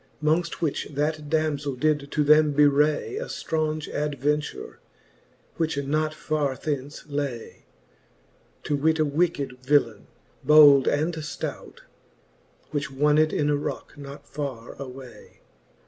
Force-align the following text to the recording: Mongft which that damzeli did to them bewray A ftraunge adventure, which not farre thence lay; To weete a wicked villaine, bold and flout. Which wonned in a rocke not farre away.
Mongft 0.19 0.53
which 0.61 0.87
that 0.89 1.29
damzeli 1.29 1.79
did 1.79 2.09
to 2.11 2.23
them 2.23 2.53
bewray 2.55 3.21
A 3.21 3.25
ftraunge 3.25 3.87
adventure, 3.93 4.79
which 5.57 5.77
not 5.77 6.11
farre 6.15 6.55
thence 6.57 7.05
lay; 7.07 7.65
To 8.63 8.75
weete 8.75 8.97
a 8.99 9.05
wicked 9.05 9.59
villaine, 9.61 10.07
bold 10.43 10.87
and 10.87 11.13
flout. 11.23 11.83
Which 12.71 12.89
wonned 12.89 13.31
in 13.31 13.51
a 13.51 13.55
rocke 13.55 13.93
not 13.95 14.25
farre 14.25 14.73
away. 14.79 15.41